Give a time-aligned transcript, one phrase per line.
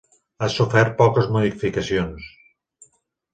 [0.39, 2.31] Ha sofert poques modificacions.